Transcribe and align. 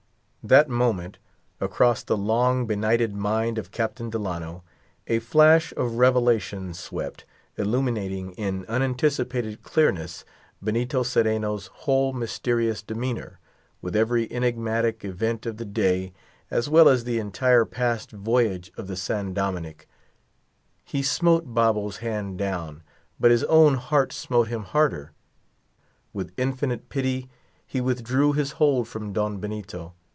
That 0.43 0.67
moment, 0.67 1.19
across 1.59 2.01
the 2.01 2.17
long 2.17 2.65
benighted 2.65 3.13
mind 3.13 3.59
of 3.59 3.69
Captain 3.69 4.09
Delano, 4.09 4.63
a 5.05 5.19
flash 5.19 5.71
of 5.77 5.97
revelation 5.99 6.73
swept, 6.73 7.25
illuminating, 7.59 8.31
in 8.31 8.65
unanticipated 8.67 9.61
clearness, 9.61 10.25
his 10.65 10.91
host's 10.91 11.67
whole 11.67 12.11
mysterious 12.13 12.81
demeanor, 12.81 13.37
with 13.83 13.95
every 13.95 14.27
enigmatic 14.31 15.05
event 15.05 15.45
of 15.45 15.57
the 15.57 15.63
day, 15.63 16.11
as 16.49 16.67
well 16.67 16.89
as 16.89 17.03
the 17.03 17.19
entire 17.19 17.63
past 17.63 18.09
voyage 18.09 18.71
of 18.77 18.87
the 18.87 18.95
San 18.97 19.35
Dominick. 19.35 19.87
He 20.83 21.03
smote 21.03 21.53
Babo's 21.53 21.97
hand 21.97 22.39
down, 22.39 22.81
but 23.19 23.29
his 23.29 23.43
own 23.43 23.75
heart 23.75 24.11
smote 24.11 24.47
him 24.47 24.63
harder. 24.63 25.11
With 26.13 26.33
infinite 26.35 26.89
pity 26.89 27.29
he 27.63 27.79
withdrew 27.79 28.33
his 28.33 28.53
hold 28.53 28.87
from 28.87 29.13
Don 29.13 29.37
Benito. 29.37 29.93